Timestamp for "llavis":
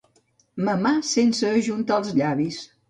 2.21-2.63